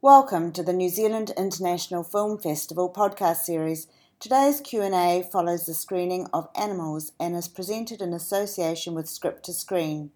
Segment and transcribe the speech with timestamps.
[0.00, 3.88] Welcome to the New Zealand International Film Festival podcast series.
[4.20, 9.52] Today's Q&A follows the screening of Animals and is presented in association with Script to
[9.52, 10.12] Screen.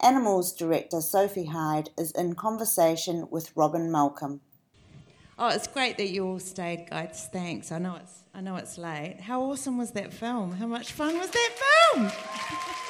[0.00, 4.40] Animals director Sophie Hyde is in conversation with Robyn Malcolm.
[5.38, 7.28] Oh, it's great that you all stayed, guys.
[7.32, 7.70] Thanks.
[7.70, 9.20] I know it's I know it's late.
[9.20, 10.56] How awesome was that film?
[10.56, 11.50] How much fun was that
[11.92, 12.10] film?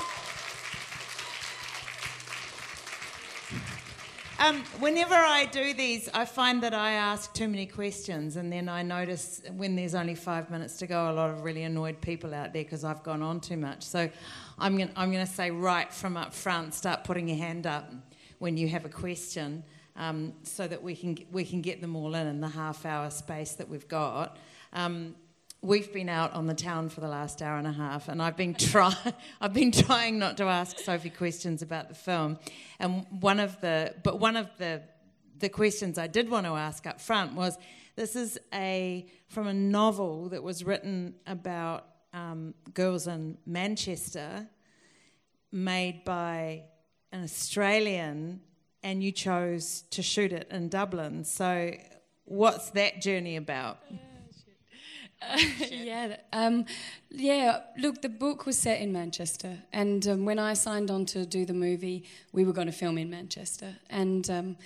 [4.41, 8.71] Um, whenever I do these, I find that I ask too many questions, and then
[8.71, 12.33] I notice when there's only five minutes to go, a lot of really annoyed people
[12.33, 13.83] out there because I've gone on too much.
[13.83, 14.09] So
[14.59, 17.93] I'm going I'm to say right from up front, start putting your hand up
[18.39, 19.62] when you have a question,
[19.97, 23.11] um, so that we can we can get them all in in the half hour
[23.11, 24.39] space that we've got.
[24.73, 25.17] Um,
[25.62, 28.37] we've been out on the town for the last hour and a half, and I've
[28.37, 28.95] been try
[29.41, 32.38] I've been trying not to ask Sophie questions about the film,
[32.78, 34.83] and one of the but one of the
[35.38, 37.59] the questions I did want to ask up front was
[37.96, 44.48] this is a from a novel that was written about um, girls in Manchester,
[45.52, 46.64] made by
[47.12, 48.41] an Australian,
[48.83, 51.24] and you chose to shoot it in Dublin.
[51.24, 51.74] So,
[52.24, 53.78] what's that journey about?
[55.71, 56.65] yeah, um,
[57.11, 57.61] yeah.
[57.77, 61.45] Look, the book was set in Manchester, and um, when I signed on to do
[61.45, 63.77] the movie, we were going to film in Manchester.
[63.91, 64.57] And um,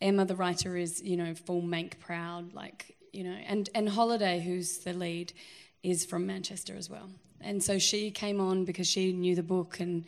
[0.00, 4.40] Emma, the writer, is you know full Manc proud, like you know, and and Holliday,
[4.40, 5.32] who's the lead,
[5.82, 7.08] is from Manchester as well.
[7.40, 10.04] And so she came on because she knew the book and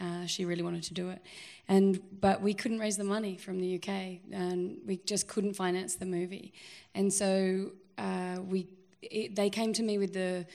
[0.00, 1.22] uh, she really wanted to do it.
[1.68, 5.94] And but we couldn't raise the money from the UK, and we just couldn't finance
[5.94, 6.52] the movie.
[6.94, 8.66] And so uh, we
[9.10, 10.46] it, they came to me with the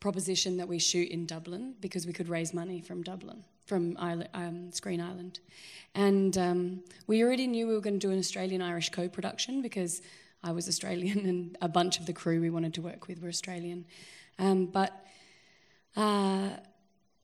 [0.00, 4.30] proposition that we shoot in Dublin because we could raise money from Dublin, from Ireland,
[4.34, 5.40] um, Screen Ireland.
[5.94, 9.62] And um, we already knew we were going to do an Australian Irish co production
[9.62, 10.00] because
[10.42, 13.28] I was Australian and a bunch of the crew we wanted to work with were
[13.28, 13.86] Australian.
[14.38, 15.04] Um, but,
[15.96, 16.50] uh,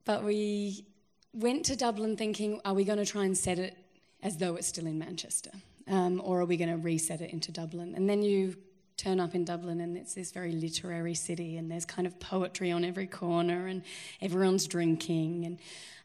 [0.05, 0.84] but we
[1.33, 3.77] went to Dublin thinking, are we going to try and set it
[4.22, 5.51] as though it's still in Manchester?
[5.86, 7.95] Um, or are we going to reset it into Dublin?
[7.95, 8.56] And then you
[8.96, 12.70] turn up in Dublin and it's this very literary city and there's kind of poetry
[12.70, 13.82] on every corner and
[14.20, 15.44] everyone's drinking.
[15.44, 15.58] And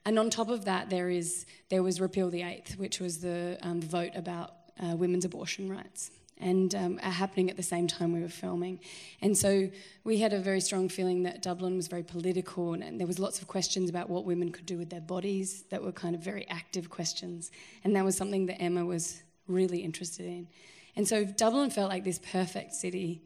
[0.05, 3.57] and on top of that there is there was repeal the eighth which was the
[3.61, 8.21] um, vote about uh, women's abortion rights and um, happening at the same time we
[8.21, 8.79] were filming.
[9.21, 9.69] And so
[10.05, 13.19] we had a very strong feeling that dublin was very political and, and there was
[13.19, 16.21] lots of questions about what women could do with their bodies that were kind of
[16.21, 17.51] very active questions.
[17.83, 20.47] And that was something that emma was really interested in
[20.95, 23.21] and so Dublin felt like this perfect city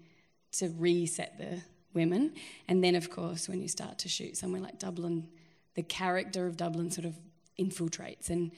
[0.54, 1.62] to reset the
[1.94, 2.34] women.
[2.68, 5.28] And then, of course, when you start to shoot somewhere like Dublin,
[5.76, 7.16] the character of Dublin sort of
[7.60, 8.30] infiltrates.
[8.30, 8.52] And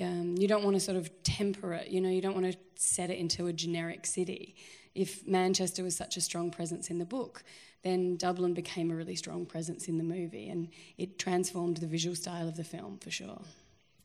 [0.00, 2.58] um, you don't want to sort of temper it, you know, you don't want to
[2.74, 4.56] set it into a generic city.
[4.94, 7.42] If Manchester was such a strong presence in the book,
[7.82, 10.68] then Dublin became a really strong presence in the movie and
[10.98, 13.40] it transformed the visual style of the film for sure.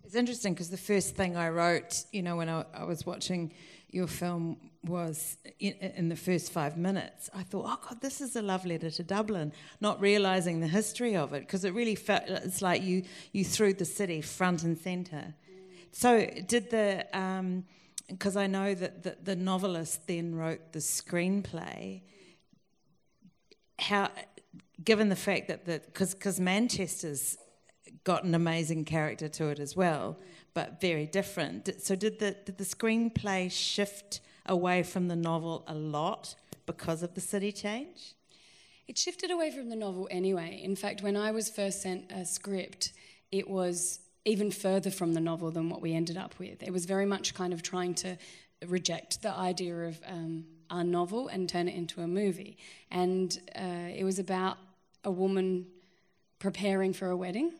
[0.04, 3.54] It's interesting because the first thing I wrote, you know, when I, I was watching
[3.92, 8.36] your film was in, in, the first five minutes, I thought, oh God, this is
[8.36, 12.24] a love letter to Dublin, not realizing the history of it, because it really felt
[12.28, 15.36] it's like you you threw the city front and center.
[15.92, 17.06] So did the
[18.08, 22.02] because um, I know that the, the novelist then wrote the screenplay.
[23.78, 24.10] How,
[24.84, 27.38] given the fact that the because because Manchester's
[28.04, 30.18] got an amazing character to it as well
[30.54, 31.70] but very different.
[31.82, 36.36] So did the did the screenplay shift away from the novel a lot
[36.66, 38.16] because of the city change?
[38.88, 40.60] It shifted away from the novel anyway.
[40.64, 42.92] In fact, when I was first sent a script,
[43.32, 46.62] it was even further from the novel than what we ended up with.
[46.62, 48.18] It was very much kind of trying to
[48.68, 52.58] reject the idea of um, a novel and turn it into a movie.
[52.92, 54.58] And uh, it was about
[55.04, 55.68] a woman
[56.40, 57.54] preparing for a wedding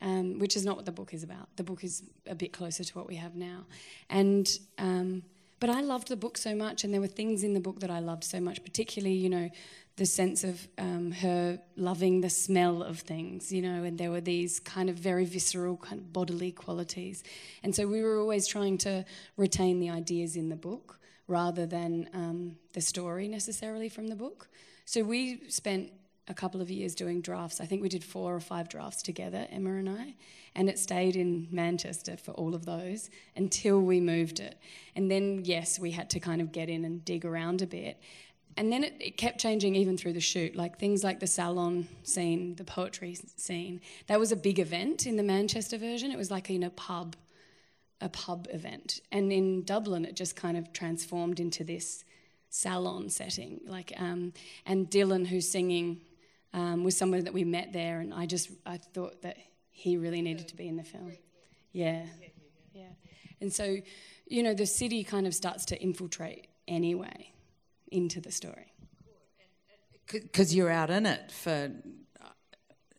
[0.00, 1.48] um, which is not what the book is about.
[1.56, 3.66] The book is a bit closer to what we have now.
[4.08, 4.48] And
[4.78, 5.22] um,
[5.60, 7.90] but I loved the book so much, and there were things in the book that
[7.90, 9.50] I loved so much, particularly, you know,
[9.96, 14.20] the sense of um, her loving the smell of things, you know, and there were
[14.20, 17.24] these kind of very visceral, kind of bodily qualities.
[17.64, 19.04] And so we were always trying to
[19.36, 24.48] retain the ideas in the book rather than um, the story necessarily from the book.
[24.84, 25.90] So we spent
[26.28, 27.60] a couple of years doing drafts.
[27.60, 30.14] I think we did four or five drafts together, Emma and I,
[30.54, 34.58] and it stayed in Manchester for all of those until we moved it.
[34.94, 38.00] And then, yes, we had to kind of get in and dig around a bit.
[38.56, 41.88] And then it, it kept changing even through the shoot, like things like the salon
[42.02, 43.80] scene, the poetry scene.
[44.08, 46.10] That was a big event in the Manchester version.
[46.10, 47.16] It was like in a pub
[48.00, 49.00] a pub event.
[49.10, 52.04] And in Dublin, it just kind of transformed into this
[52.48, 53.60] salon setting.
[53.66, 54.32] Like, um,
[54.66, 56.00] and Dylan, who's singing,
[56.52, 59.36] um, was someone that we met there, and I just I thought that
[59.70, 61.12] he really needed to be in the film.
[61.72, 62.04] Yeah,
[62.72, 62.82] yeah.
[63.40, 63.76] And so,
[64.26, 67.32] you know, the city kind of starts to infiltrate anyway
[67.90, 68.72] into the story.
[70.10, 71.70] Because you're out in it for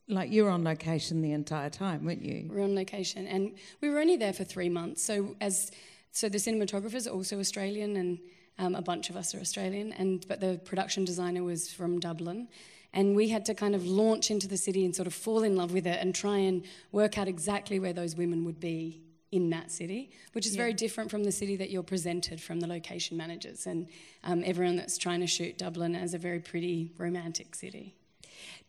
[0.07, 2.49] like you were on location the entire time, weren't you?
[2.49, 5.03] We are on location, and we were only there for three months.
[5.03, 5.71] So as
[6.11, 8.19] so the cinematographers are also Australian, and
[8.57, 12.47] um, a bunch of us are Australian, and but the production designer was from Dublin,
[12.93, 15.55] and we had to kind of launch into the city and sort of fall in
[15.55, 19.01] love with it and try and work out exactly where those women would be
[19.31, 20.61] in that city, which is yeah.
[20.61, 23.87] very different from the city that you're presented from the location managers and
[24.23, 27.95] um, everyone that's trying to shoot Dublin as a very pretty romantic city.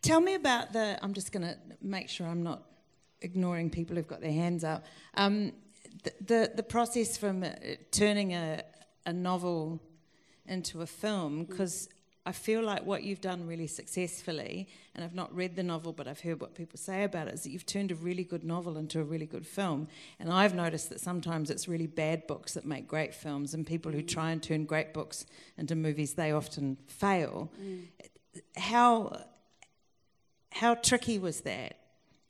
[0.03, 0.99] Tell me about the.
[1.01, 2.63] I'm just going to make sure I'm not
[3.21, 4.83] ignoring people who've got their hands up.
[5.13, 5.53] Um,
[6.03, 7.49] the, the, the process from uh,
[7.91, 8.63] turning a
[9.05, 9.79] a novel
[10.45, 11.89] into a film because
[12.23, 16.07] I feel like what you've done really successfully, and I've not read the novel, but
[16.07, 18.77] I've heard what people say about it, is that you've turned a really good novel
[18.77, 19.87] into a really good film.
[20.19, 23.91] And I've noticed that sometimes it's really bad books that make great films, and people
[23.91, 25.25] who try and turn great books
[25.57, 27.51] into movies, they often fail.
[27.59, 27.87] Mm.
[28.55, 29.25] How
[30.51, 31.80] how tricky was that?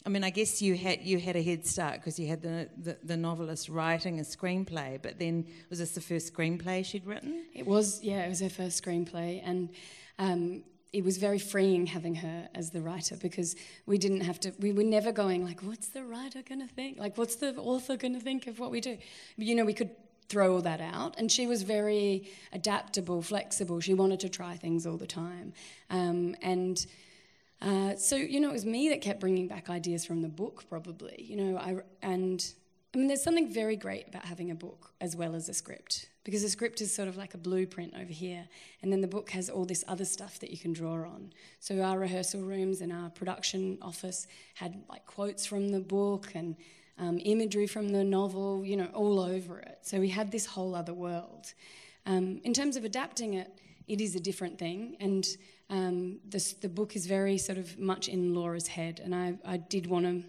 [0.06, 2.70] I mean, I guess you had you had a head start because you had the,
[2.78, 5.00] the, the novelist writing a screenplay.
[5.02, 7.46] But then, was this the first screenplay she'd written?
[7.54, 9.70] It was, yeah, it was her first screenplay, and
[10.18, 13.56] um, it was very freeing having her as the writer because
[13.86, 14.54] we didn't have to.
[14.60, 16.98] We were never going like, "What's the writer going to think?
[16.98, 18.98] Like, what's the author going to think of what we do?"
[19.38, 19.92] You know, we could
[20.30, 23.82] throw all that out, and she was very adaptable, flexible.
[23.82, 25.54] She wanted to try things all the time,
[25.92, 26.84] um, and
[27.62, 30.64] uh, so you know, it was me that kept bringing back ideas from the book,
[30.70, 31.26] probably.
[31.28, 32.54] You know, I and
[32.94, 36.10] I mean, there's something very great about having a book as well as a script
[36.24, 38.48] because the script is sort of like a blueprint over here,
[38.82, 41.32] and then the book has all this other stuff that you can draw on.
[41.60, 46.56] So our rehearsal rooms and our production office had like quotes from the book and
[46.98, 49.80] um, imagery from the novel, you know, all over it.
[49.82, 51.54] So we had this whole other world.
[52.06, 53.52] Um, in terms of adapting it,
[53.92, 55.28] it is a different thing, and
[55.70, 59.58] um, this, the book is very sort of much in Laura's head, and I, I
[59.58, 60.24] did want to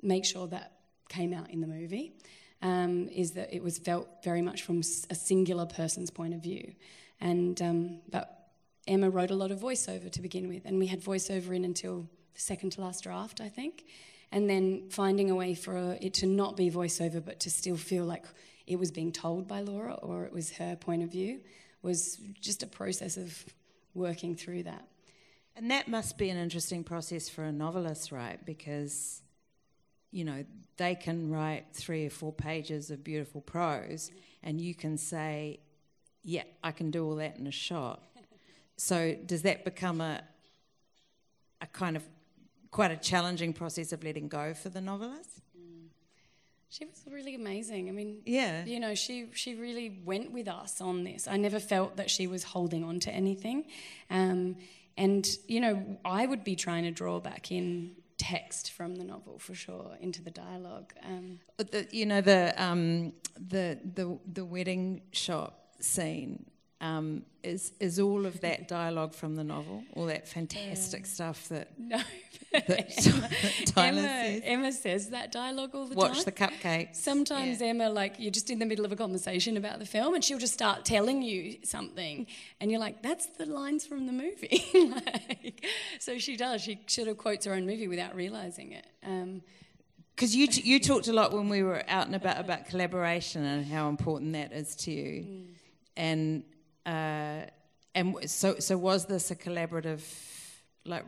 [0.00, 0.72] make sure that
[1.10, 2.14] came out in the movie.
[2.62, 6.72] Um, is that it was felt very much from a singular person's point of view,
[7.20, 8.48] and um, but
[8.86, 12.08] Emma wrote a lot of voiceover to begin with, and we had voiceover in until
[12.34, 13.84] the second to last draft, I think,
[14.30, 18.04] and then finding a way for it to not be voiceover, but to still feel
[18.04, 18.24] like
[18.66, 21.40] it was being told by Laura or it was her point of view
[21.82, 23.44] was just a process of
[23.94, 24.86] working through that.
[25.54, 28.44] And that must be an interesting process for a novelist, right?
[28.44, 29.20] Because,
[30.10, 30.44] you know,
[30.78, 34.10] they can write three or four pages of beautiful prose,
[34.42, 35.60] and you can say,
[36.22, 38.02] yeah, I can do all that in a shot.
[38.76, 40.22] so does that become a,
[41.60, 42.02] a kind of
[42.70, 45.42] quite a challenging process of letting go for the novelist?
[46.72, 47.90] She was really amazing.
[47.90, 51.28] I mean, yeah, you know, she she really went with us on this.
[51.28, 53.66] I never felt that she was holding on to anything,
[54.08, 54.56] um,
[54.96, 59.38] and you know, I would be trying to draw back in text from the novel
[59.38, 60.94] for sure into the dialogue.
[61.04, 66.46] Um, the, you know, the um, the the the wedding shop scene
[66.82, 71.68] um, is is all of that dialogue from the novel, all that fantastic stuff that
[71.78, 72.00] no,
[72.52, 73.06] that
[73.76, 74.40] Emma, Emma, says.
[74.44, 76.16] Emma says that dialogue all the Watch time.
[76.16, 76.96] Watch the cupcake.
[76.96, 77.68] Sometimes yeah.
[77.68, 80.38] Emma, like you're just in the middle of a conversation about the film, and she'll
[80.38, 82.26] just start telling you something,
[82.60, 85.64] and you're like, "That's the lines from the movie." like,
[86.00, 86.62] so she does.
[86.62, 88.86] She sort of quotes her own movie without realizing it.
[89.06, 89.42] Um,
[90.16, 93.44] because you t- you talked a lot when we were out and about about collaboration
[93.44, 95.46] and how important that is to you, mm.
[95.96, 96.42] and
[96.86, 97.42] uh,
[97.94, 100.02] and so, so was this a collaborative?
[100.84, 101.04] Like,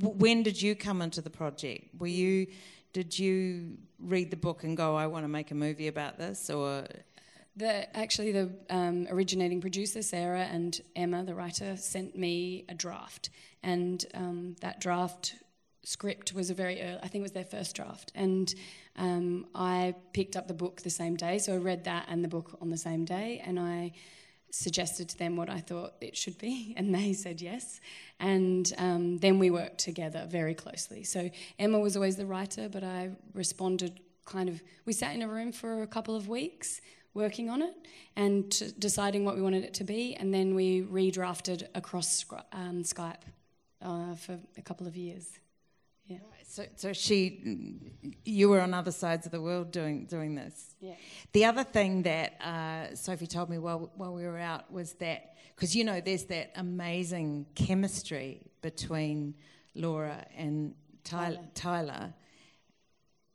[0.00, 2.00] when did you come into the project?
[2.00, 2.46] Were you,
[2.92, 6.50] did you read the book and go, "I want to make a movie about this,"
[6.50, 6.84] or?
[7.56, 13.30] The, actually, the um, originating producer, Sarah, and Emma, the writer, sent me a draft.
[13.62, 15.34] And um, that draft
[15.82, 18.12] script was a very early, I think it was their first draft.
[18.14, 18.54] And
[18.96, 21.38] um, I picked up the book the same day.
[21.38, 23.42] So I read that and the book on the same day.
[23.44, 23.92] And I
[24.50, 27.80] suggested to them what I thought it should be, and they said yes.
[28.18, 31.04] And um, then we worked together very closely.
[31.04, 34.62] So Emma was always the writer, but I responded kind of.
[34.84, 36.80] We sat in a room for a couple of weeks
[37.12, 37.74] working on it
[38.16, 42.82] and t- deciding what we wanted it to be, and then we redrafted across um,
[42.82, 43.22] Skype
[43.82, 45.38] uh, for a couple of years.
[46.10, 46.18] Yeah.
[46.44, 47.78] So, so she,
[48.24, 50.74] you were on other sides of the world doing doing this.
[50.80, 50.94] Yeah.
[51.32, 55.36] The other thing that uh, Sophie told me while while we were out was that
[55.54, 59.34] because you know there's that amazing chemistry between
[59.76, 60.74] Laura and
[61.04, 62.12] Tyler, Tyler.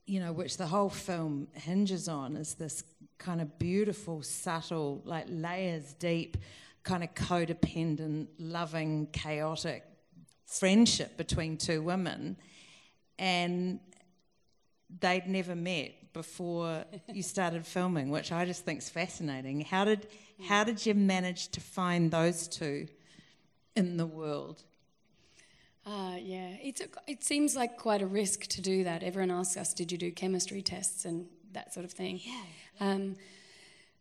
[0.05, 2.83] You know, which the whole film hinges on is this
[3.17, 6.37] kind of beautiful, subtle, like layers deep,
[6.83, 9.83] kind of codependent, loving, chaotic
[10.45, 12.37] friendship between two women
[13.19, 13.79] and
[14.99, 19.61] they'd never met before you started filming, which I just think is fascinating.
[19.61, 20.07] How did
[20.47, 22.87] how did you manage to find those two
[23.75, 24.63] in the world?
[25.85, 29.03] Uh, yeah, it's a, it seems like quite a risk to do that.
[29.03, 32.43] Everyone asks us, "Did you do chemistry tests and that sort of thing?" Yeah.
[32.79, 33.15] Um,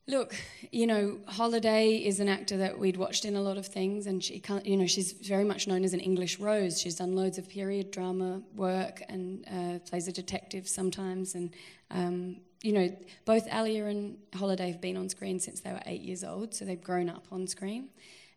[0.07, 0.35] Look,
[0.71, 4.23] you know, Holliday is an actor that we'd watched in a lot of things, and
[4.23, 6.79] she can't, you know, she's very much known as an English Rose.
[6.79, 11.35] She's done loads of period drama work and uh, plays a detective sometimes.
[11.35, 11.55] And,
[11.91, 12.95] um, you know,
[13.25, 16.67] both Alia and Holliday have been on screen since they were eight years old, so
[16.67, 17.89] they've grown up on screen.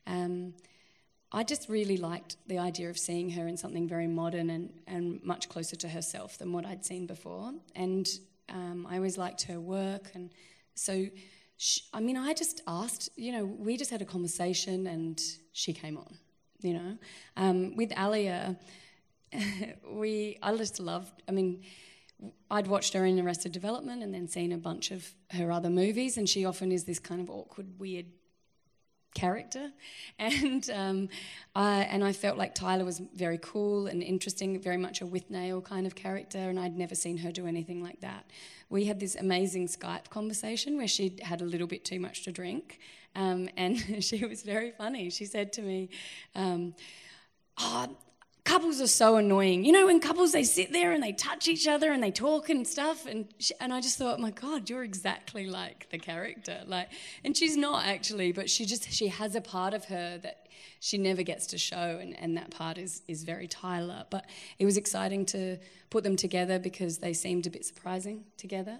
[0.05, 0.53] Um,
[1.33, 5.21] I just really liked the idea of seeing her in something very modern and, and
[5.21, 7.51] much closer to herself than what I'd seen before.
[7.75, 8.07] And
[8.47, 10.31] um, I always liked her work, and
[10.75, 11.07] so
[11.57, 15.19] she, I mean, I just asked, you know, we just had a conversation and
[15.53, 16.17] she came on,
[16.61, 16.97] you know.
[17.35, 18.57] Um, with Alia,
[19.91, 21.63] we, I just loved, I mean,
[22.49, 26.17] I'd watched her in Arrested Development and then seen a bunch of her other movies,
[26.17, 28.07] and she often is this kind of awkward, weird
[29.17, 29.71] character,
[30.19, 31.09] and um,
[31.55, 35.63] I, and I felt like Tyler was very cool and interesting, very much a Withnail
[35.63, 38.29] kind of character, and I'd never seen her do anything like that.
[38.69, 42.31] We had this amazing Skype conversation where she had a little bit too much to
[42.31, 42.79] drink,
[43.15, 45.09] um, and she was very funny.
[45.09, 45.89] She said to me.
[46.36, 46.75] Um,
[47.57, 47.88] oh,
[48.47, 49.65] couples are so annoying.
[49.65, 52.49] You know, when couples they sit there and they touch each other and they talk
[52.49, 56.61] and stuff, and she, and I just thought, my God, you're exactly like the character.
[56.65, 56.87] Like,
[57.25, 60.47] and she's not actually, but she just she has a part of her that
[60.79, 64.05] she never gets to show, and, and that part is is very Tyler.
[64.09, 64.25] But
[64.59, 65.57] it was exciting to
[65.89, 68.79] put them together because they seemed a bit surprising together.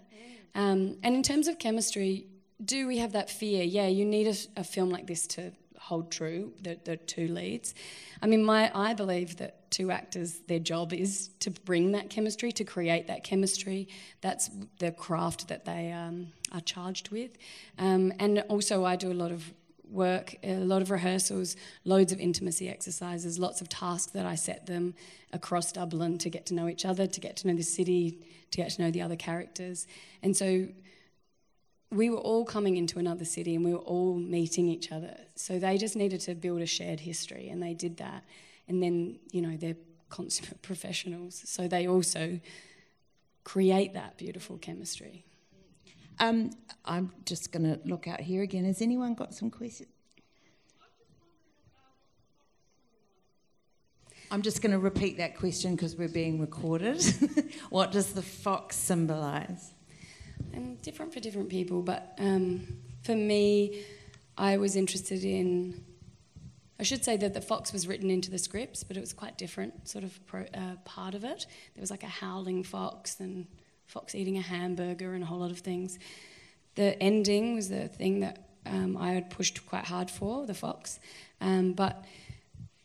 [0.55, 2.27] Um, and in terms of chemistry,
[2.63, 3.63] do we have that fear?
[3.63, 7.74] Yeah, you need a, a film like this to hold true, the, the two leads.
[8.21, 12.51] I mean, my, I believe that two actors, their job is to bring that chemistry,
[12.53, 13.88] to create that chemistry.
[14.21, 17.31] That's the craft that they um, are charged with.
[17.77, 19.53] Um, and also, I do a lot of
[19.89, 21.55] work, a lot of rehearsals,
[21.86, 24.95] loads of intimacy exercises, lots of tasks that I set them
[25.33, 28.19] across Dublin to get to know each other, to get to know the city,
[28.51, 29.88] to get to know the other characters.
[30.21, 30.67] And so
[31.91, 35.15] we were all coming into another city and we were all meeting each other.
[35.36, 38.24] So they just needed to build a shared history and they did that.
[38.67, 39.77] And then, you know, they're
[40.09, 41.41] consummate professionals.
[41.45, 42.39] So they also
[43.43, 45.25] create that beautiful chemistry.
[46.19, 46.51] Um,
[46.83, 48.65] I'm just going to look out here again.
[48.65, 49.89] Has anyone got some questions?
[54.29, 57.01] I'm just going to repeat that question because we're being recorded.
[57.69, 59.74] what does the fox symbolise?
[60.53, 61.81] and different for different people.
[61.81, 62.65] But um,
[63.03, 63.83] for me,
[64.38, 65.83] I was interested in.
[66.79, 69.38] I should say that the fox was written into the scripts, but it was quite
[69.38, 71.48] different, sort of pro, uh, part of it.
[71.74, 73.48] There was like a howling fox and
[73.88, 75.98] fox eating a hamburger and a whole lot of things.
[76.75, 81.00] The ending was the thing that um, I had pushed quite hard for, the fox.
[81.41, 82.05] Um, but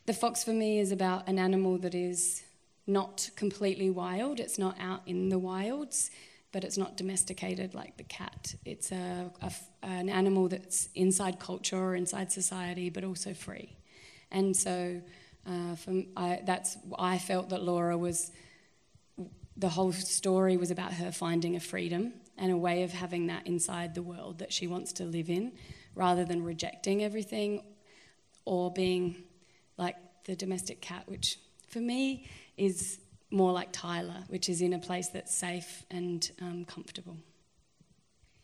[0.05, 2.43] the fox for me is about an animal that is
[2.87, 4.39] not completely wild.
[4.39, 6.09] It's not out in the wilds
[6.53, 8.55] but it's not domesticated like the cat.
[8.63, 13.75] It's a, a, an animal that's inside culture inside society, but also free.
[14.33, 15.01] And so
[15.47, 18.31] uh, from, I, that's I felt that Laura was
[19.55, 23.45] the whole story was about her finding a freedom and a way of having that
[23.45, 25.51] inside the world that she wants to live in,
[25.95, 27.63] rather than rejecting everything
[28.45, 29.15] or being
[29.77, 31.37] like the domestic cat, which
[31.67, 32.99] for me is
[33.29, 37.17] more like Tyler, which is in a place that's safe and um, comfortable.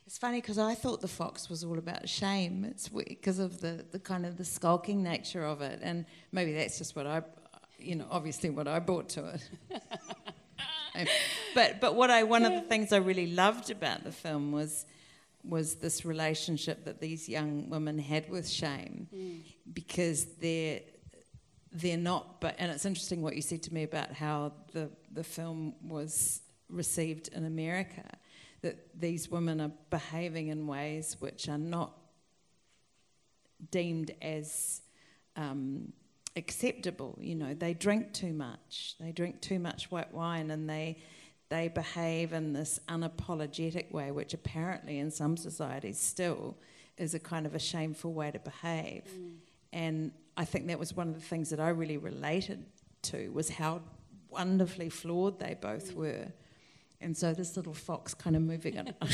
[0.10, 2.66] It's funny because I thought the fox was all about shame.
[2.66, 6.80] It's because of the, the kind of the skulking nature of it, and maybe that's
[6.80, 7.22] just what I,
[7.78, 9.39] you know, obviously what I brought to
[10.96, 11.08] it.
[11.54, 14.88] but but what I one of the things I really loved about the film was
[15.44, 19.42] was this relationship that these young women had with shame, mm.
[19.72, 20.80] because they're
[21.72, 22.42] they're not.
[22.42, 26.42] But and it's interesting what you said to me about how the the film was
[26.68, 28.06] received in America.
[28.62, 31.94] That these women are behaving in ways which are not
[33.72, 34.82] deemed as
[35.36, 35.94] um,
[36.36, 37.18] acceptable.
[37.22, 38.96] You know, they drink too much.
[39.00, 40.98] They drink too much white wine, and they
[41.50, 46.56] they behave in this unapologetic way, which apparently in some societies still
[46.98, 49.04] is a kind of a shameful way to behave.
[49.06, 49.32] Mm.
[49.74, 52.66] And I think that was one of the things that I really related
[53.04, 53.82] to was how
[54.30, 55.96] wonderfully flawed they both mm.
[55.96, 56.28] were.
[57.01, 58.94] And so this little fox kind of moving on.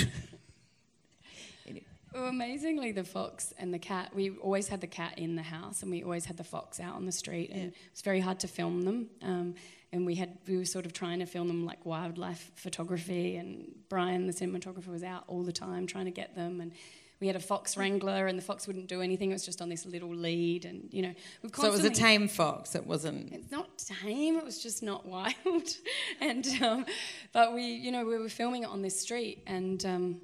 [2.15, 5.81] Well, amazingly, the fox and the cat, we always had the cat in the house
[5.81, 7.49] and we always had the fox out on the street.
[7.49, 7.67] And yeah.
[7.67, 9.09] it was very hard to film them.
[9.21, 9.55] Um,
[9.91, 13.35] and we had we were sort of trying to film them like wildlife photography.
[13.35, 16.61] And Bryan, the cinematographer, was out all the time trying to get them.
[16.61, 16.71] And
[17.19, 19.31] we had a fox wrangler, and the fox wouldn't do anything.
[19.31, 21.13] It was just on this little lead, and you know.
[21.53, 22.75] So it was a tame fox.
[22.75, 23.33] It wasn't.
[23.33, 24.37] It's not tame.
[24.37, 25.35] It was just not wild.
[26.21, 26.85] and um,
[27.31, 30.21] but we, you know, we were filming it on this street, and um,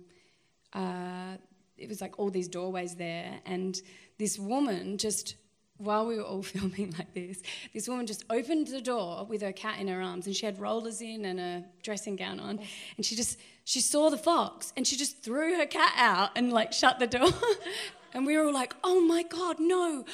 [0.74, 1.38] uh,
[1.78, 3.82] it was like all these doorways there, and
[4.18, 5.36] this woman just
[5.84, 7.42] while we were all filming like this,
[7.74, 10.60] this woman just opened the door with her cat in her arms, and she had
[10.60, 12.60] rollers in and a dressing gown on,
[12.98, 16.52] and she just she saw the fox, and she just threw her cat out and
[16.52, 17.30] like shut the door,
[18.14, 20.06] and we were all like, "Oh my god, no!"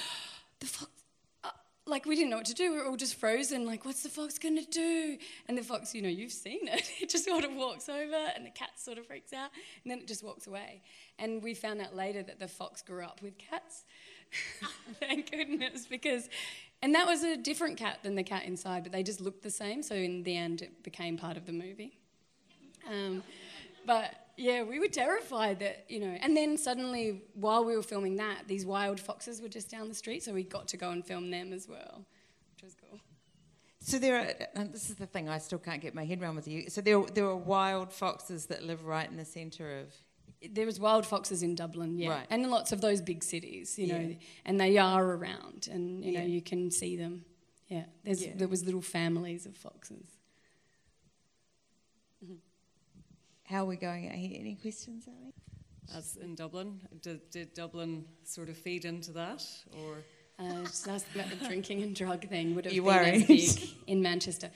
[0.60, 0.92] The fox
[1.44, 1.52] uh,
[1.86, 2.72] like we didn't know what to do.
[2.72, 5.18] We were all just frozen, like, what's the fox gonna do?
[5.48, 6.92] And the fox, you know, you've seen it.
[7.02, 9.52] It just sort of walks over and the cat sort of freaks out
[9.84, 10.82] and then it just walks away.
[11.20, 13.86] And we found out later that the fox grew up with cats.
[15.00, 16.30] Thank goodness, because
[16.82, 19.50] and that was a different cat than the cat inside, but they just looked the
[19.50, 19.82] same.
[19.82, 21.98] So in the end, it became part of the movie.
[22.88, 23.24] Um,
[23.86, 28.18] but yeah, we were terrified that, you know, and then suddenly while we were filming
[28.18, 31.04] that, these wild foxes were just down the street, so we got to go and
[31.04, 32.06] film them as well,
[32.54, 33.00] which was cool.
[33.80, 36.36] So there are, and this is the thing I still can't get my head around
[36.36, 36.70] with you.
[36.70, 39.94] So there, there are wild foxes that live right in the centre of.
[40.50, 42.27] There was wild foxes in Dublin, yeah, right.
[42.29, 44.15] and in lots of those big cities, you know, yeah.
[44.46, 47.25] and they are around, and you know you can see them.
[47.67, 48.34] Yeah, yeah.
[48.36, 50.06] there was little families of foxes.
[53.46, 54.38] How are we going out here?
[54.39, 55.34] Any questions, Ali?
[55.96, 59.46] As in Dublin, did, did Dublin sort of feed into that,
[59.82, 60.03] or?
[60.39, 62.53] Uh, just ask about the drinking and drug thing.
[62.56, 63.32] Would have you been worried?
[63.32, 64.52] as big in Manchester?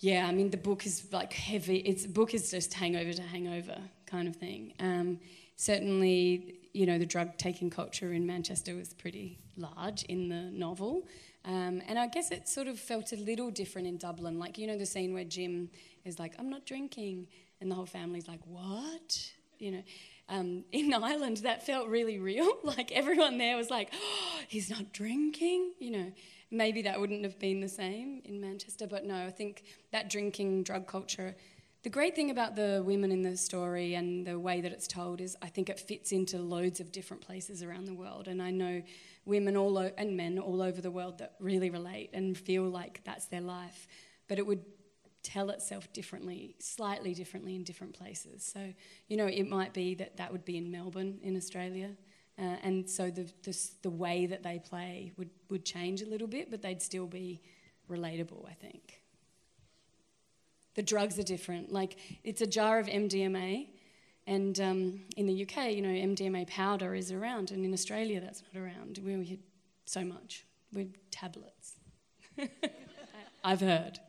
[0.00, 1.76] Yeah, I mean the book is like heavy.
[1.78, 4.74] It's book is just hangover to hangover kind of thing.
[4.80, 5.20] Um,
[5.56, 11.06] certainly, you know the drug taking culture in Manchester was pretty large in the novel,
[11.44, 14.38] um, and I guess it sort of felt a little different in Dublin.
[14.38, 15.70] Like you know the scene where Jim
[16.04, 17.28] is like, "I'm not drinking,"
[17.60, 19.32] and the whole family's like, what?
[19.58, 19.82] You know,
[20.28, 22.58] um, in Ireland, that felt really real.
[22.62, 26.12] like everyone there was like, oh, he's not drinking, you know.
[26.54, 30.62] Maybe that wouldn't have been the same in Manchester, but no, I think that drinking
[30.62, 31.34] drug culture.
[31.82, 35.20] The great thing about the women in the story and the way that it's told
[35.20, 38.28] is I think it fits into loads of different places around the world.
[38.28, 38.82] And I know
[39.24, 43.02] women all o- and men all over the world that really relate and feel like
[43.04, 43.88] that's their life.
[44.28, 44.64] But it would
[45.24, 48.44] tell itself differently, slightly differently in different places.
[48.44, 48.72] So,
[49.08, 51.96] you know, it might be that that would be in Melbourne in Australia.
[52.38, 56.26] Uh, and so the, the, the way that they play would, would change a little
[56.26, 57.40] bit, but they'd still be
[57.88, 59.00] relatable, I think.
[60.74, 61.70] The drugs are different.
[61.70, 63.68] Like, it's a jar of MDMA,
[64.26, 68.42] and um, in the UK, you know, MDMA powder is around, and in Australia, that's
[68.52, 68.98] not around.
[69.04, 69.38] We, we
[69.84, 70.44] so much.
[70.72, 71.74] We're tablets.
[73.44, 74.00] I've heard.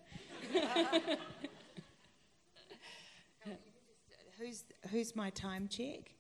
[4.40, 6.12] who's who's my time check?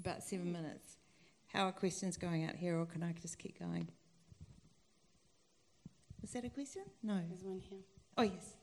[0.00, 0.96] About seven minutes.
[1.52, 3.88] How are questions going out here, or can I just keep going?
[6.20, 6.82] Was that a question?
[7.02, 7.20] No.
[7.28, 7.80] There's one here.
[8.16, 8.54] Oh yes.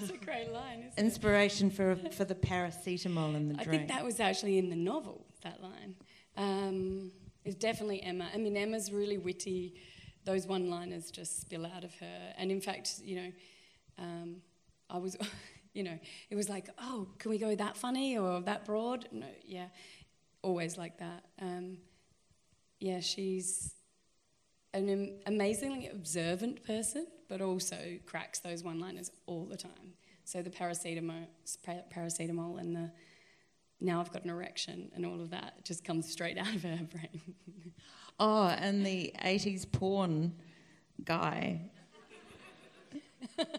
[0.00, 0.90] It's a great line.
[0.96, 1.74] Inspiration it?
[1.74, 3.68] for for the paracetamol in the I drink.
[3.68, 5.24] I think that was actually in the novel.
[5.42, 5.94] That line.
[6.36, 7.12] Um,
[7.44, 8.28] it's definitely Emma.
[8.32, 9.74] I mean, Emma's really witty.
[10.24, 12.34] Those one-liners just spill out of her.
[12.38, 13.32] And in fact, you know,
[13.98, 14.36] um,
[14.88, 15.16] I was,
[15.72, 15.98] you know,
[16.30, 19.08] it was like, oh, can we go that funny or that broad?
[19.12, 19.66] No, yeah,
[20.42, 21.24] always like that.
[21.40, 21.78] Um,
[22.80, 23.74] yeah, she's
[24.74, 29.94] an amazingly observant person, but also cracks those one-liners all the time.
[30.24, 31.26] So the paracetamol,
[31.94, 32.90] paracetamol and the
[33.82, 36.80] now I've got an erection and all of that just comes straight out of her
[36.90, 37.20] brain.
[38.20, 40.34] oh, and the 80s porn
[41.04, 41.60] guy.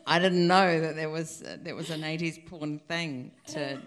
[0.05, 3.79] I didn't know that there was uh, there was an 80s porn thing to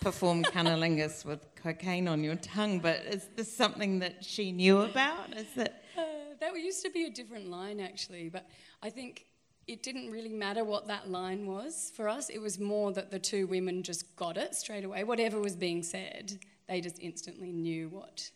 [0.00, 5.36] perform cunnilingus with cocaine on your tongue, but is this something that she knew about?
[5.36, 6.02] Is that uh,
[6.40, 8.46] that used to be a different line actually, but
[8.82, 9.26] I think
[9.66, 12.30] it didn't really matter what that line was for us.
[12.30, 15.04] It was more that the two women just got it straight away.
[15.04, 18.30] Whatever was being said, they just instantly knew what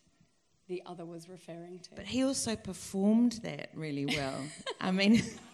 [0.69, 1.91] the other was referring to.
[1.97, 4.41] But he also performed that really well.
[4.81, 5.23] I mean,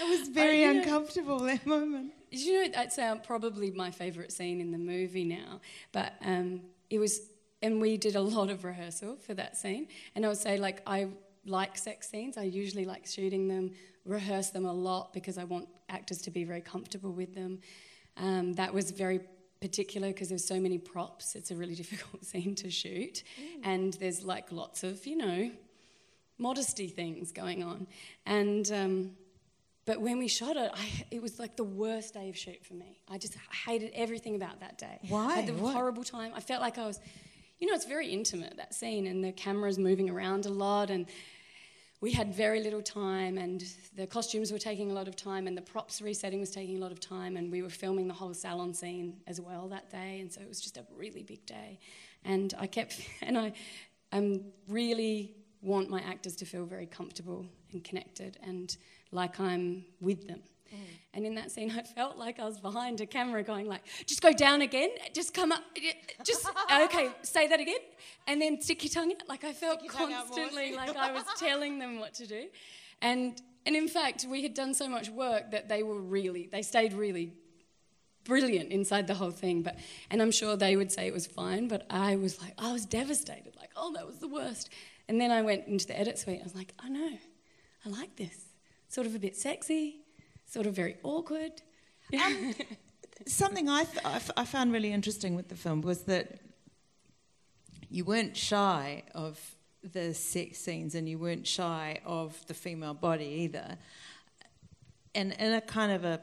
[0.00, 2.12] it was very I- you know- uncomfortable that moment.
[2.32, 5.60] You know, that's uh, probably my favourite scene in the movie now.
[5.90, 7.22] But um, it was,
[7.60, 9.88] and we did a lot of rehearsal for that scene.
[10.14, 11.08] And I would say, like, I
[11.44, 12.36] like sex scenes.
[12.38, 13.72] I usually like shooting them,
[14.04, 17.58] rehearse them a lot because I want actors to be very comfortable with them.
[18.16, 19.20] Um, that was very
[19.60, 21.34] particular because there's so many props.
[21.34, 23.24] It's a really difficult scene to shoot.
[23.64, 25.50] And there's like lots of, you know,
[26.38, 27.86] modesty things going on.
[28.24, 29.10] And um,
[29.86, 32.74] but when we shot it, I, it was like the worst day of shoot for
[32.74, 32.98] me.
[33.08, 34.98] I just hated everything about that day.
[35.08, 35.26] Why?
[35.26, 36.32] I had a horrible time.
[36.34, 37.00] I felt like I was,
[37.58, 41.06] you know, it's very intimate that scene, and the camera's moving around a lot, and
[42.00, 43.64] we had very little time, and
[43.94, 46.80] the costumes were taking a lot of time, and the props resetting was taking a
[46.80, 50.20] lot of time, and we were filming the whole salon scene as well that day,
[50.20, 51.78] and so it was just a really big day.
[52.24, 53.52] And I kept, and I
[54.12, 58.76] I'm really want my actors to feel very comfortable and connected and
[59.12, 60.40] like I'm with them.
[60.72, 60.78] Mm.
[61.14, 64.22] And in that scene, I felt like I was behind a camera going like, just
[64.22, 65.62] go down again, just come up,
[66.24, 66.46] just,
[66.84, 67.80] okay, say that again,
[68.26, 69.28] and then stick your tongue out.
[69.28, 70.38] Like I felt your tongue out more.
[70.38, 72.46] constantly like I was telling them what to do.
[73.02, 76.62] And, and in fact, we had done so much work that they were really, they
[76.62, 77.32] stayed really
[78.24, 79.62] brilliant inside the whole thing.
[79.62, 79.78] But,
[80.10, 82.84] and I'm sure they would say it was fine, but I was like, I was
[82.84, 84.70] devastated, like, oh, that was the worst.
[85.10, 87.18] And then I went into the edit suite, I was like, I know,
[87.84, 88.44] I like this.
[88.86, 90.02] Sort of a bit sexy,
[90.46, 91.62] sort of very awkward.
[92.14, 92.54] Um,
[93.26, 96.38] something I, th- I, f- I found really interesting with the film was that
[97.88, 99.40] you weren't shy of
[99.82, 103.78] the sex scenes and you weren't shy of the female body either.
[105.16, 106.20] And in a kind of a,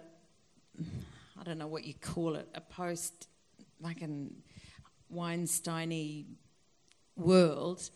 [1.38, 3.28] I don't know what you call it, a post,
[3.82, 4.34] like an
[5.13, 6.23] Weinsteiny
[7.17, 7.89] world,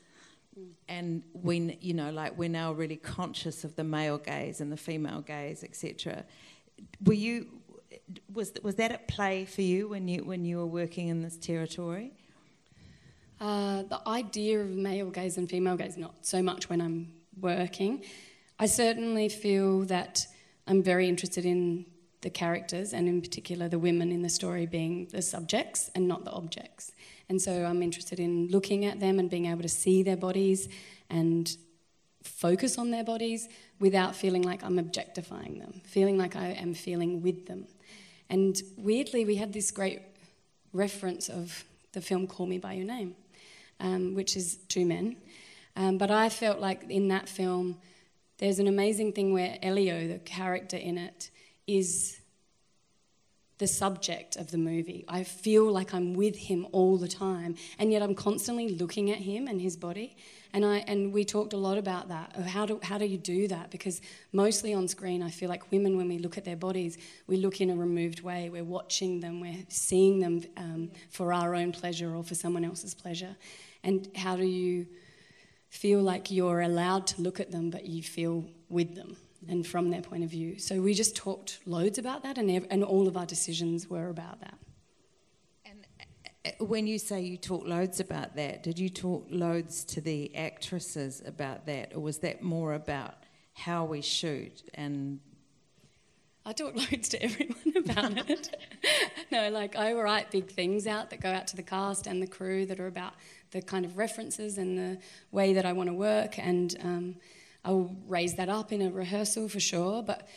[0.87, 4.77] and when you know, like we're now really conscious of the male gaze and the
[4.77, 6.25] female gaze, etc.
[7.03, 7.47] Were you
[8.33, 11.37] was was that at play for you when you when you were working in this
[11.37, 12.13] territory?
[13.39, 18.03] Uh, the idea of male gaze and female gaze, not so much when I'm working.
[18.59, 20.27] I certainly feel that
[20.67, 21.87] I'm very interested in
[22.21, 26.23] the characters and, in particular, the women in the story being the subjects and not
[26.23, 26.91] the objects.
[27.31, 30.67] And so I'm interested in looking at them and being able to see their bodies
[31.09, 31.49] and
[32.23, 33.47] focus on their bodies
[33.79, 37.67] without feeling like I'm objectifying them, feeling like I am feeling with them.
[38.29, 40.01] And weirdly, we had this great
[40.73, 41.63] reference of
[41.93, 43.15] the film Call Me By Your Name,
[43.79, 45.15] um, which is two men.
[45.77, 47.77] Um, but I felt like in that film,
[48.39, 51.31] there's an amazing thing where Elio, the character in it,
[51.65, 52.19] is
[53.61, 55.05] the subject of the movie.
[55.07, 59.19] I feel like I'm with him all the time, and yet I'm constantly looking at
[59.19, 60.17] him and his body.
[60.51, 62.35] And I and we talked a lot about that.
[62.47, 63.69] How do how do you do that?
[63.69, 64.01] Because
[64.33, 66.97] mostly on screen, I feel like women, when we look at their bodies,
[67.27, 68.49] we look in a removed way.
[68.49, 69.39] We're watching them.
[69.39, 73.35] We're seeing them um, for our own pleasure or for someone else's pleasure.
[73.83, 74.87] And how do you
[75.69, 79.89] feel like you're allowed to look at them, but you feel with them and from
[79.89, 80.59] their point of view.
[80.59, 84.09] So we just talked loads about that, and, ev- and all of our decisions were
[84.09, 84.57] about that.
[85.65, 85.87] And
[86.45, 90.35] uh, when you say you talk loads about that, did you talk loads to the
[90.35, 93.15] actresses about that, or was that more about
[93.53, 95.19] how we shoot and
[96.45, 98.57] I talk loads to everyone about it.
[99.31, 102.27] no, like I write big things out that go out to the cast and the
[102.27, 103.13] crew that are about
[103.51, 104.97] the kind of references and the
[105.31, 107.15] way that I want to work, and um,
[107.63, 110.01] I'll raise that up in a rehearsal for sure.
[110.03, 110.27] But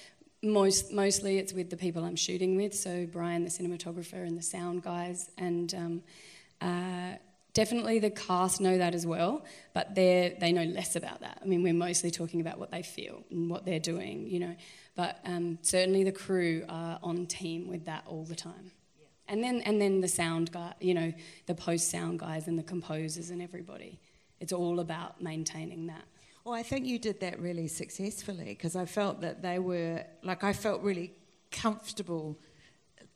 [0.44, 4.42] most mostly it's with the people I'm shooting with, so Bryan, the cinematographer, and the
[4.42, 6.02] sound guys, and um,
[6.60, 7.16] uh,
[7.54, 11.38] definitely the cast know that as well, but they they know less about that.
[11.42, 14.56] I mean, we're mostly talking about what they feel and what they're doing, you know.
[14.96, 18.70] But um, certainly the crew are on team with that all the time.
[19.26, 21.12] And then and then the sound guy, you know,
[21.46, 23.98] the post sound guys and the composers and everybody.
[24.40, 26.04] It's all about maintaining that.
[26.44, 30.44] Well, I think you did that really successfully because I felt that they were like
[30.44, 31.14] I felt really
[31.50, 32.38] comfortable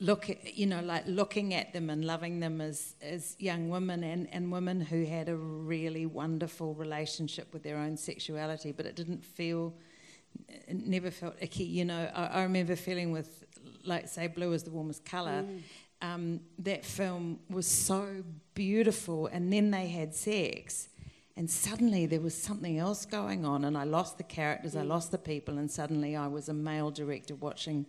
[0.01, 4.05] look at, you know like looking at them and loving them as as young women
[4.05, 8.95] and and women who had a really wonderful relationship with their own sexuality but it
[8.95, 9.75] didn't feel
[10.49, 12.11] it never felt icky you know.
[12.15, 13.45] I, I remember feeling with
[13.85, 15.45] like say blue is the warmest color
[16.01, 18.23] um, that film was so
[18.55, 20.89] beautiful and then they had sex
[21.39, 25.13] And suddenly there was something else going on, and I lost the characters, I lost
[25.13, 27.87] the people, and suddenly I was a male director watching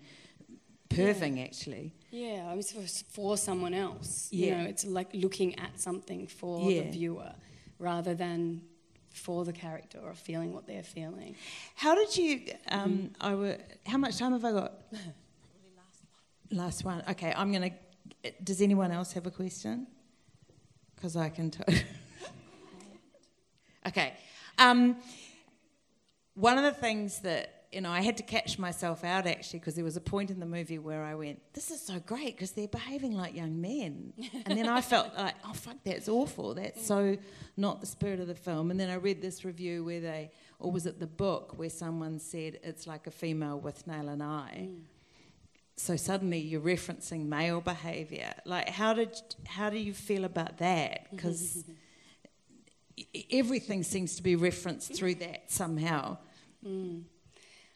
[0.90, 1.92] Perving actually.
[2.12, 2.82] Yeah, I was for,
[3.12, 4.28] for someone else.
[4.32, 4.46] Yeah.
[4.46, 6.84] You know, it's like looking at something for Yeah.
[6.84, 7.32] the viewer
[7.80, 8.62] rather than
[9.12, 11.36] for the character or feeling what they're feeling.
[11.76, 12.42] How did you?
[12.70, 14.74] Um, I were, how much time have I got?
[16.52, 17.04] Last one.
[17.10, 17.72] Okay, I'm gonna.
[18.44, 19.88] Does anyone else have a question?
[20.96, 21.50] Because I can.
[21.50, 21.64] T-
[23.90, 24.14] okay.
[24.58, 24.98] Um,
[26.34, 29.76] one of the things that you know, I had to catch myself out actually because
[29.76, 32.52] there was a point in the movie where I went, "This is so great because
[32.52, 34.14] they're behaving like young men,"
[34.46, 36.56] and then I felt like, "Oh fuck, that's awful.
[36.56, 37.18] That's so
[37.58, 40.72] not the spirit of the film." And then I read this review where they, or
[40.72, 44.70] was it the book where someone said it's like a female Withnail and I.
[45.76, 48.34] So suddenly you're referencing male behaviour.
[48.46, 51.10] Like, how did how do you feel about that?
[51.12, 51.64] Because
[53.32, 56.18] everything seems to be referenced through that somehow.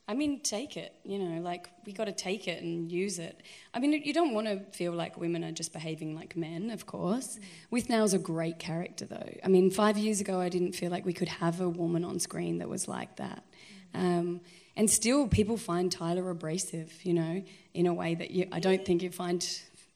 [0.05, 3.41] I mean, take it, you know, like we got to take it and use it.
[3.73, 6.85] I mean, you don't want to feel like women are just behaving like men, of
[6.85, 7.39] course.
[7.71, 9.33] Withnail's a great character, though.
[9.43, 12.19] I mean, five years ago, I didn't feel like we could have a woman on
[12.19, 13.45] screen that was like that.
[13.93, 14.41] Um,
[14.75, 17.41] and still, people find Tyler abrasive, you know,
[17.73, 19.41] in a way that you, I don't think you find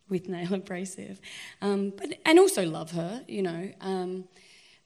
[0.10, 1.20] Withnail abrasive.
[1.62, 3.72] Um, but and also love her, you know.
[3.82, 4.26] Um,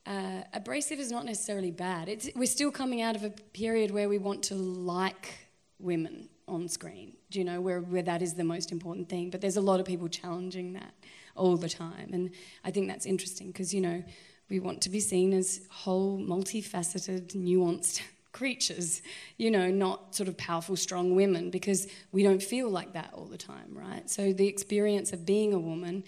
[0.05, 2.09] uh, abrasive is not necessarily bad.
[2.09, 5.47] It's, we're still coming out of a period where we want to like
[5.79, 9.29] women on screen, do you know, where, where that is the most important thing.
[9.29, 10.93] But there's a lot of people challenging that
[11.35, 12.09] all the time.
[12.13, 12.31] And
[12.63, 14.03] I think that's interesting because, you know,
[14.49, 19.01] we want to be seen as whole, multifaceted, nuanced creatures,
[19.37, 23.25] you know, not sort of powerful, strong women because we don't feel like that all
[23.25, 24.09] the time, right?
[24.09, 26.03] So the experience of being a woman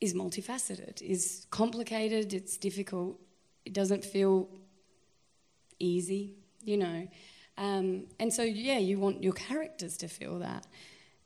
[0.00, 3.18] is multifaceted, is complicated, it's difficult,
[3.64, 4.48] it doesn't feel
[5.78, 7.08] easy, you know.
[7.56, 10.66] Um, and so, yeah, you want your characters to feel that.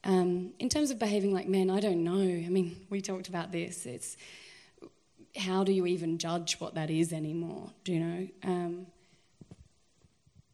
[0.04, 2.20] Um, in terms of behaving like men, I don't know.
[2.20, 3.86] I mean, we talked about this.
[3.86, 4.16] It's
[5.36, 7.70] how do you even judge what that is anymore?
[7.84, 8.28] Do you know?
[8.44, 8.86] Um,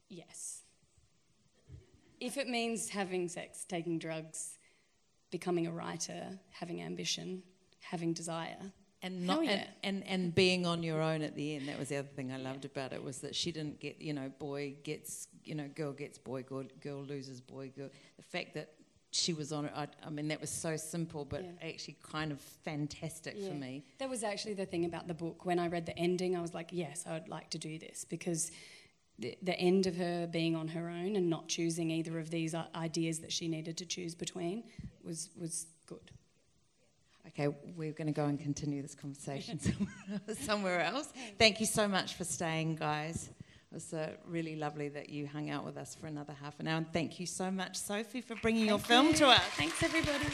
[0.09, 0.62] yes.
[2.20, 4.59] If it means having sex, taking drugs,
[5.31, 7.42] becoming a writer, having ambition,
[7.90, 9.51] having desire, And not yeah.
[9.83, 11.68] and, and, and being on your own at the end.
[11.68, 14.12] That was the other thing I loved about it was that she didn't get you
[14.14, 17.90] know boy gets you know girl gets boy girl, girl loses boy girl.
[18.16, 18.70] The fact that
[19.11, 21.68] she was on it, I, I mean that was so simple, but Yeah.
[21.70, 23.85] actually kind of fantastic for me.
[23.99, 25.44] That was actually the thing about the book.
[25.44, 28.05] When I read the ending, I was like, yes, I would like to do this
[28.09, 28.51] because
[29.20, 32.55] the, the end of her being on her own and not choosing either of these
[32.75, 34.64] ideas that she needed to choose between
[35.05, 36.11] was, was good.
[37.29, 39.59] Okay, we're going to go and continue this conversation
[40.41, 41.13] somewhere, else.
[41.39, 43.31] Thank you so much for staying, guys.
[43.73, 46.69] It was uh, really lovely that you hung out with us for another half an
[46.69, 46.77] hour.
[46.77, 49.41] And thank you so much, Sophie, for bringing your film to us.
[49.57, 50.27] Thanks, everybody.